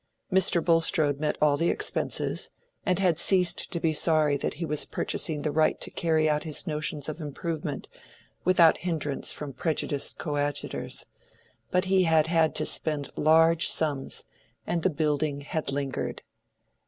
Mr. 0.33 0.65
Bulstrode 0.65 1.19
met 1.19 1.37
all 1.39 1.57
the 1.57 1.69
expenses, 1.69 2.49
and 2.87 2.97
had 2.97 3.19
ceased 3.19 3.69
to 3.71 3.79
be 3.79 3.93
sorry 3.93 4.35
that 4.35 4.55
he 4.55 4.65
was 4.65 4.83
purchasing 4.83 5.43
the 5.43 5.51
right 5.51 5.79
to 5.79 5.91
carry 5.91 6.27
out 6.27 6.43
his 6.43 6.65
notions 6.65 7.07
of 7.07 7.19
improvement 7.21 7.87
without 8.43 8.79
hindrance 8.79 9.31
from 9.31 9.53
prejudiced 9.53 10.17
coadjutors; 10.17 11.05
but 11.69 11.85
he 11.85 12.05
had 12.05 12.25
had 12.25 12.55
to 12.55 12.65
spend 12.65 13.11
large 13.15 13.67
sums, 13.67 14.23
and 14.65 14.81
the 14.81 14.89
building 14.89 15.41
had 15.41 15.71
lingered. 15.71 16.23